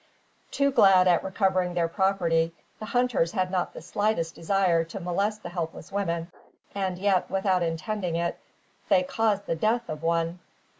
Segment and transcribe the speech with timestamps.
[0.49, 5.43] Too glad at recovering their property, the hunters had not the slightest desire to molest
[5.43, 6.31] the helpless women,
[6.73, 8.39] and yet, without intending it,
[8.89, 10.39] they caused the death of one.